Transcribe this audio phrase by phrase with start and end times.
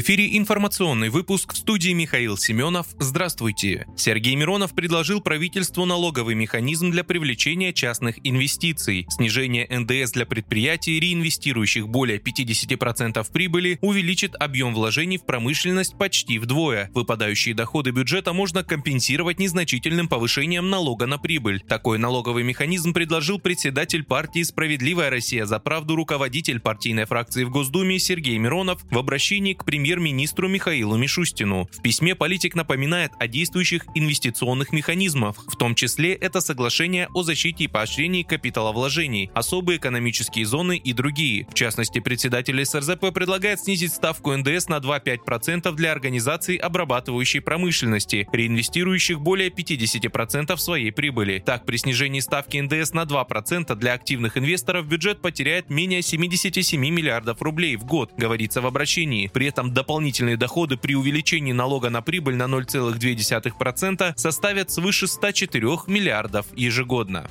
[0.00, 2.86] В эфире информационный выпуск в студии Михаил Семенов.
[2.98, 3.86] Здравствуйте.
[3.98, 9.04] Сергей Миронов предложил правительству налоговый механизм для привлечения частных инвестиций.
[9.10, 16.90] Снижение НДС для предприятий, реинвестирующих более 50% прибыли, увеличит объем вложений в промышленность почти вдвое.
[16.94, 21.60] Выпадающие доходы бюджета можно компенсировать незначительным повышением налога на прибыль.
[21.60, 27.98] Такой налоговый механизм предложил председатель партии «Справедливая Россия за правду» руководитель партийной фракции в Госдуме
[27.98, 31.68] Сергей Миронов в обращении к премьер-министру Михаилу Мишустину.
[31.72, 37.64] В письме политик напоминает о действующих инвестиционных механизмах, в том числе это соглашение о защите
[37.64, 41.44] и поощрении капиталовложений, особые экономические зоны и другие.
[41.50, 49.20] В частности, председатель СРЗП предлагает снизить ставку НДС на 2,5% для организаций обрабатывающей промышленности, реинвестирующих
[49.20, 51.42] более 50% своей прибыли.
[51.44, 57.42] Так, при снижении ставки НДС на 2% для активных инвесторов бюджет потеряет менее 77 миллиардов
[57.42, 59.26] рублей в год, говорится в обращении.
[59.26, 66.46] При этом дополнительные доходы при увеличении налога на прибыль на 0,2% составят свыше 104 миллиардов
[66.54, 67.28] ежегодно.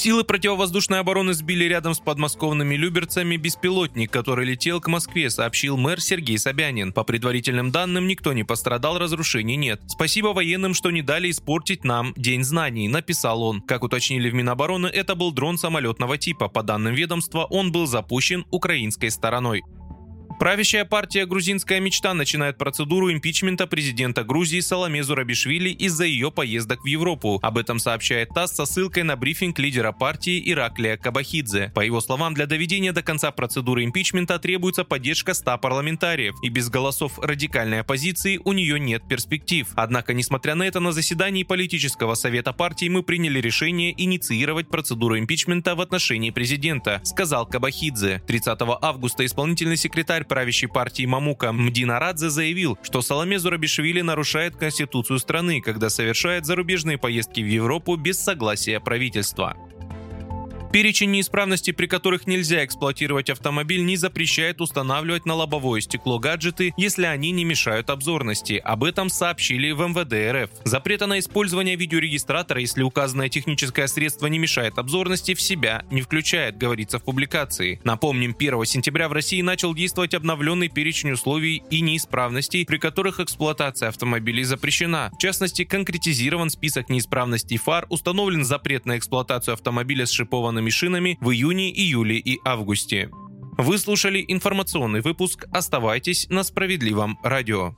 [0.00, 6.00] Силы противовоздушной обороны сбили рядом с подмосковными Люберцами беспилотник, который летел к Москве, сообщил мэр
[6.00, 6.92] Сергей Собянин.
[6.92, 9.80] По предварительным данным, никто не пострадал, разрушений нет.
[9.88, 13.60] Спасибо военным, что не дали испортить нам День знаний, написал он.
[13.60, 16.48] Как уточнили в Минобороны, это был дрон самолетного типа.
[16.48, 19.62] По данным ведомства, он был запущен украинской стороной.
[20.40, 26.86] Правящая партия «Грузинская мечта» начинает процедуру импичмента президента Грузии Саламе Зурабишвили из-за ее поездок в
[26.86, 27.38] Европу.
[27.42, 31.72] Об этом сообщает ТАСС со ссылкой на брифинг лидера партии Ираклия Кабахидзе.
[31.74, 36.70] По его словам, для доведения до конца процедуры импичмента требуется поддержка 100 парламентариев, и без
[36.70, 39.68] голосов радикальной оппозиции у нее нет перспектив.
[39.74, 45.74] Однако, несмотря на это, на заседании политического совета партии мы приняли решение инициировать процедуру импичмента
[45.74, 48.22] в отношении президента, сказал Кабахидзе.
[48.26, 55.18] 30 августа исполнительный секретарь правящей партии Мамука Мдина Радзе заявил, что Саламе Зурабишвили нарушает конституцию
[55.18, 59.56] страны, когда совершает зарубежные поездки в Европу без согласия правительства.
[60.72, 67.06] Перечень неисправностей, при которых нельзя эксплуатировать автомобиль, не запрещает устанавливать на лобовое стекло гаджеты, если
[67.06, 68.60] они не мешают обзорности.
[68.62, 70.50] Об этом сообщили в МВД РФ.
[70.64, 76.56] Запрета на использование видеорегистратора, если указанное техническое средство не мешает обзорности, в себя не включает,
[76.56, 77.80] говорится в публикации.
[77.82, 83.88] Напомним, 1 сентября в России начал действовать обновленный перечень условий и неисправностей, при которых эксплуатация
[83.88, 85.10] автомобилей запрещена.
[85.14, 91.18] В частности, конкретизирован список неисправностей фар, установлен запрет на эксплуатацию автомобиля с шипованным тоннами шинами
[91.20, 93.08] в июне, июле и августе.
[93.56, 95.46] Вы слушали информационный выпуск.
[95.52, 97.76] Оставайтесь на справедливом радио.